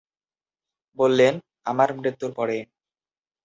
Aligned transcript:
বললেন, 0.97 1.33
আমার 1.65 1.89
মৃত্যুর 1.97 2.31
পরে। 2.33 2.57